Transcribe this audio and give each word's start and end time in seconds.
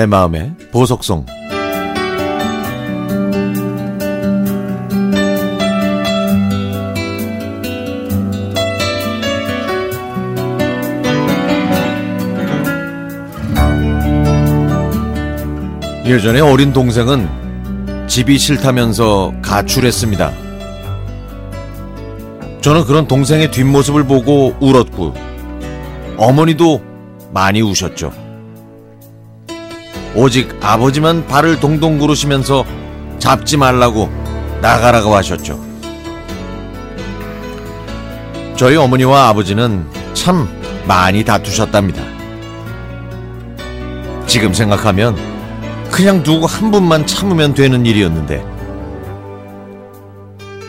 내 0.00 0.06
마음의 0.06 0.54
보석송 0.72 1.26
예전에 16.06 16.40
어린 16.40 16.72
동생은 16.72 18.06
집이 18.08 18.38
싫다면서 18.38 19.34
가출했습니다. 19.42 20.32
저는 22.62 22.84
그런 22.86 23.06
동생의 23.06 23.50
뒷모습을 23.50 24.04
보고 24.04 24.56
울었고 24.60 25.12
어머니도 26.16 26.82
많이 27.34 27.60
우셨죠. 27.60 28.29
오직 30.14 30.56
아버지만 30.60 31.26
발을 31.26 31.60
동동 31.60 31.98
구르시면서 31.98 32.64
잡지 33.18 33.56
말라고 33.56 34.10
나가라고 34.60 35.14
하셨죠. 35.14 35.60
저희 38.56 38.76
어머니와 38.76 39.28
아버지는 39.28 39.86
참 40.14 40.48
많이 40.86 41.24
다투셨답니다. 41.24 42.02
지금 44.26 44.52
생각하면 44.52 45.16
그냥 45.90 46.22
누구 46.22 46.46
한 46.46 46.70
분만 46.70 47.06
참으면 47.06 47.54
되는 47.54 47.86
일이었는데 47.86 48.44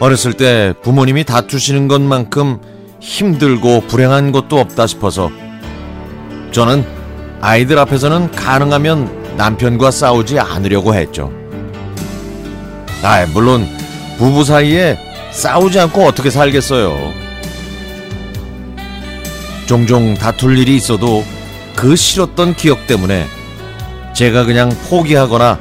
어렸을 0.00 0.32
때 0.32 0.72
부모님이 0.82 1.24
다투시는 1.24 1.88
것만큼 1.88 2.60
힘들고 3.00 3.82
불행한 3.82 4.32
것도 4.32 4.58
없다 4.58 4.86
싶어서 4.86 5.30
저는 6.52 6.86
아이들 7.40 7.78
앞에서는 7.78 8.30
가능하면 8.30 9.19
남편과 9.40 9.90
싸우지 9.90 10.38
않으려고 10.38 10.94
했죠. 10.94 11.32
아, 13.02 13.24
물론 13.32 13.66
부부 14.18 14.44
사이에 14.44 14.98
싸우지 15.30 15.80
않고 15.80 16.04
어떻게 16.04 16.28
살겠어요. 16.28 17.14
종종 19.64 20.12
다툴 20.12 20.58
일이 20.58 20.76
있어도 20.76 21.24
그 21.74 21.96
싫었던 21.96 22.54
기억 22.54 22.86
때문에 22.86 23.26
제가 24.12 24.44
그냥 24.44 24.68
포기하거나 24.90 25.58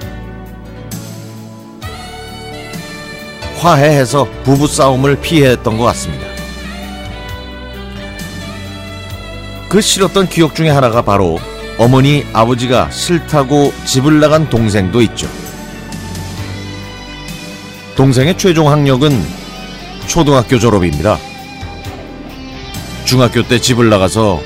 화해해서 3.60 4.28
부부 4.44 4.68
싸움을 4.68 5.22
피했던 5.22 5.78
것 5.78 5.86
같습니다. 5.86 6.28
그 9.70 9.80
싫었던 9.80 10.28
기억 10.28 10.54
중에 10.54 10.70
하나가 10.70 11.02
바로 11.02 11.40
어머니 11.80 12.26
아버지가 12.34 12.92
싫다고 12.92 13.74
집을 13.86 14.20
나간 14.20 14.50
동생도 14.50 15.02
있죠. 15.04 15.30
동생의 17.96 18.38
최종 18.38 18.70
학력은 18.70 19.12
초등학교 20.06 20.60
졸업입니다. 20.60 21.18
중학교 23.06 23.44
때 23.44 23.60
집을 23.60 23.90
나가서 23.90 24.42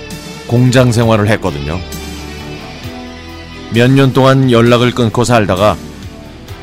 공장 0.47 0.91
생활을 0.91 1.27
했거든요. 1.29 1.79
몇 3.73 3.89
년 3.89 4.13
동안 4.13 4.51
연락을 4.51 4.91
끊고 4.91 5.23
살다가 5.23 5.75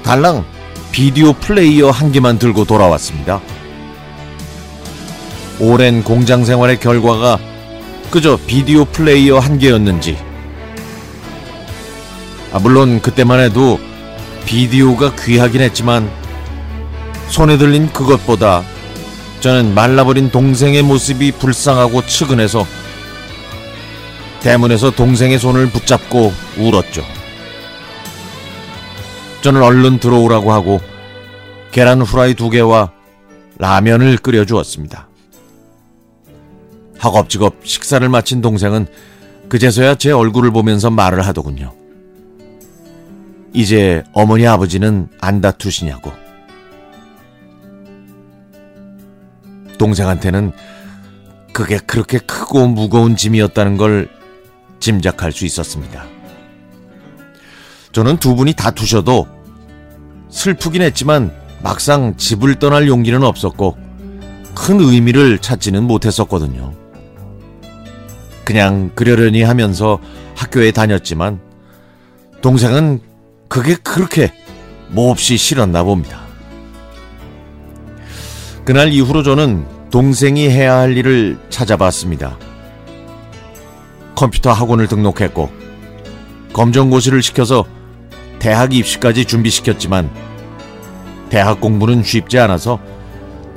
달랑 0.04 0.44
비디오 0.92 1.32
플레이어 1.32 1.90
한 1.90 2.12
개만 2.12 2.38
들고 2.38 2.64
돌아왔습니다. 2.64 3.40
오랜 5.58 6.04
공장 6.04 6.44
생활의 6.44 6.78
결과가 6.78 7.38
그저 8.12 8.38
비디오 8.46 8.84
플레이어 8.84 9.40
한 9.40 9.58
개였는지 9.58 10.16
아, 12.52 12.58
물론 12.58 13.00
그때만 13.00 13.40
해도 13.40 13.78
비디오가 14.44 15.14
귀하긴 15.14 15.60
했지만 15.60 16.10
손에 17.28 17.58
들린 17.58 17.92
그것보다 17.92 18.64
저는 19.40 19.74
말라버린 19.74 20.30
동생의 20.30 20.82
모습이 20.82 21.32
불쌍하고 21.32 22.04
측은해서 22.06 22.66
대문에서 24.40 24.90
동생의 24.90 25.38
손을 25.38 25.70
붙잡고 25.70 26.32
울었죠. 26.58 27.04
저는 29.42 29.62
얼른 29.62 30.00
들어오라고 30.00 30.52
하고 30.52 30.80
계란 31.70 32.02
후라이 32.02 32.34
두 32.34 32.50
개와 32.50 32.90
라면을 33.58 34.18
끓여 34.18 34.44
주었습니다. 34.44 35.08
허겁지겁 37.02 37.60
식사를 37.64 38.06
마친 38.08 38.42
동생은 38.42 38.86
그제서야 39.48 39.94
제 39.94 40.10
얼굴을 40.12 40.50
보면서 40.50 40.90
말을 40.90 41.26
하더군요. 41.26 41.79
이제 43.52 44.02
어머니 44.12 44.46
아버지는 44.46 45.08
안 45.20 45.40
다투시냐고. 45.40 46.12
동생한테는 49.78 50.52
그게 51.52 51.78
그렇게 51.78 52.18
크고 52.18 52.68
무거운 52.68 53.16
짐이었다는 53.16 53.76
걸 53.76 54.08
짐작할 54.78 55.32
수 55.32 55.44
있었습니다. 55.46 56.04
저는 57.92 58.18
두 58.18 58.36
분이 58.36 58.52
다투셔도 58.54 59.26
슬프긴 60.28 60.82
했지만 60.82 61.34
막상 61.62 62.16
집을 62.16 62.54
떠날 62.56 62.86
용기는 62.86 63.22
없었고 63.22 63.76
큰 64.54 64.80
의미를 64.80 65.38
찾지는 65.38 65.84
못했었거든요. 65.84 66.72
그냥 68.44 68.90
그러려니 68.94 69.42
하면서 69.42 69.98
학교에 70.36 70.70
다녔지만 70.70 71.40
동생은 72.42 73.00
그게 73.50 73.74
그렇게 73.74 74.32
몹시 74.90 75.36
싫었나 75.36 75.82
봅니다. 75.82 76.20
그날 78.64 78.92
이후로 78.92 79.24
저는 79.24 79.66
동생이 79.90 80.48
해야 80.48 80.76
할 80.76 80.96
일을 80.96 81.36
찾아봤습니다. 81.50 82.38
컴퓨터 84.14 84.52
학원을 84.52 84.86
등록했고 84.86 85.50
검정고시를 86.52 87.22
시켜서 87.22 87.64
대학 88.38 88.72
입시까지 88.72 89.24
준비시켰지만 89.24 90.08
대학 91.28 91.60
공부는 91.60 92.04
쉽지 92.04 92.38
않아서 92.38 92.78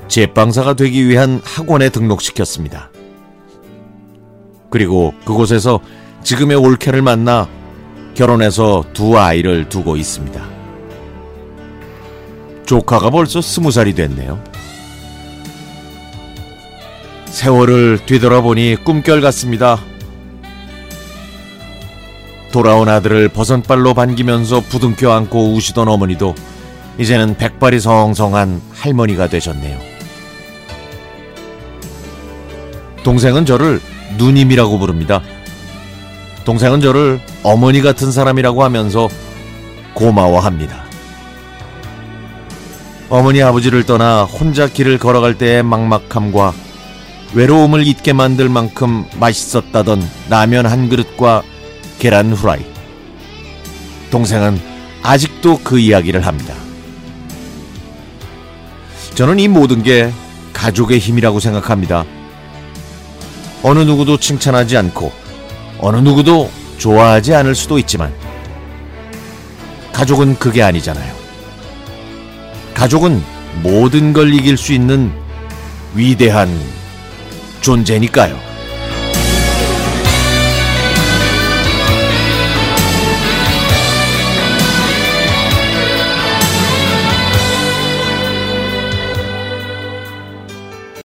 제빵사가 0.07 0.73
되기 0.73 1.07
위한 1.07 1.39
학원에 1.43 1.89
등록시켰습니다. 1.89 2.89
그리고 4.71 5.13
그곳에서 5.23 5.79
지금의 6.23 6.57
올케를 6.57 7.03
만나 7.03 7.47
결혼해서 8.13 8.85
두 8.93 9.17
아이를 9.17 9.69
두고 9.69 9.97
있습니다. 9.97 10.41
조카가 12.65 13.09
벌써 13.09 13.41
스무 13.41 13.71
살이 13.71 13.93
됐네요. 13.93 14.41
세월을 17.25 17.99
뒤돌아보니 18.05 18.77
꿈결 18.83 19.21
같습니다. 19.21 19.79
돌아온 22.51 22.87
아들을 22.87 23.29
버선발로 23.29 23.95
반기면서 23.95 24.61
부둥켜 24.61 25.11
안고 25.11 25.53
우시던 25.53 25.87
어머니도 25.87 26.35
이제는 26.99 27.35
백발이 27.37 27.79
성성한 27.79 28.61
할머니가 28.71 29.27
되셨네요. 29.27 29.79
동생은 33.03 33.47
저를 33.47 33.81
누님이라고 34.17 34.77
부릅니다. 34.77 35.21
동생은 36.45 36.81
저를 36.81 37.21
어머니 37.41 37.81
같은 37.81 38.11
사람이라고 38.11 38.63
하면서 38.63 39.07
고마워합니다. 39.93 40.83
어머니 43.09 43.41
아버지를 43.41 43.83
떠나 43.83 44.23
혼자 44.23 44.67
길을 44.67 44.97
걸어갈 44.97 45.37
때의 45.37 45.63
막막함과 45.63 46.53
외로움을 47.33 47.85
잊게 47.87 48.13
만들 48.13 48.49
만큼 48.49 49.05
맛있었다던 49.19 50.07
라면 50.29 50.65
한 50.65 50.89
그릇과 50.89 51.43
계란 51.99 52.33
후라이. 52.33 52.61
동생은 54.11 54.59
아직도 55.01 55.59
그 55.63 55.79
이야기를 55.79 56.25
합니다. 56.25 56.55
저는 59.15 59.39
이 59.39 59.47
모든 59.47 59.83
게 59.83 60.11
가족의 60.53 60.99
힘이라고 60.99 61.39
생각합니다. 61.39 62.05
어느 63.61 63.79
누구도 63.79 64.17
칭찬하지 64.17 64.75
않고 64.77 65.22
어느 65.85 65.97
누구도 65.97 66.49
좋아하지 66.77 67.35
않을 67.35 67.55
수도 67.55 67.77
있지만 67.77 68.13
가족은 69.91 70.39
그게 70.39 70.63
아니잖아요. 70.63 71.13
가족은 72.73 73.21
모든 73.61 74.13
걸 74.13 74.33
이길 74.33 74.55
수 74.55 74.71
있는 74.71 75.11
위대한 75.93 76.49
존재니까요. 77.59 78.52